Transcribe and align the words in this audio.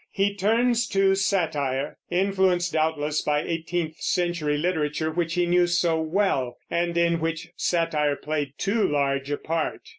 He 0.09 0.33
turns 0.33 0.87
to 0.87 1.13
satire, 1.13 1.95
influenced, 2.09 2.73
doubtless, 2.73 3.21
by 3.21 3.43
eighteenth 3.43 3.97
century 4.01 4.57
literature 4.57 5.11
which 5.11 5.35
he 5.35 5.45
knew 5.45 5.67
so 5.67 6.01
well, 6.01 6.57
and 6.71 6.97
in 6.97 7.19
which 7.19 7.49
satire 7.55 8.15
played 8.15 8.53
too 8.57 8.87
large 8.87 9.29
a 9.29 9.37
part. 9.37 9.81